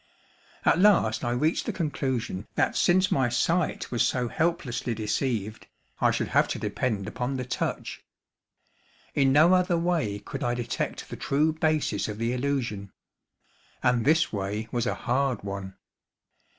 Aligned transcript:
At 0.65 0.79
last 0.79 1.23
I 1.23 1.29
reached 1.29 1.67
the 1.67 1.71
conclusion 1.71 2.47
that 2.55 2.75
since 2.75 3.11
my 3.11 3.29
sight 3.29 3.91
was 3.91 4.01
so 4.01 4.29
helplessly 4.29 4.95
deceived, 4.95 5.67
I 5.99 6.09
should 6.09 6.29
have 6.29 6.47
to 6.47 6.57
depend 6.57 7.07
upon 7.07 7.37
the 7.37 7.45
touch. 7.45 8.03
In 9.13 9.31
no 9.31 9.53
other 9.53 9.77
way 9.77 10.17
could 10.17 10.43
I 10.43 10.55
detect 10.55 11.07
the 11.11 11.17
true 11.17 11.53
basis 11.53 12.07
of 12.07 12.17
the 12.17 12.33
illusion; 12.33 12.91
and 13.83 14.03
this 14.03 14.33
way 14.33 14.67
was 14.71 14.87
a 14.87 14.95
hard 15.05 15.43
one. 15.43 15.75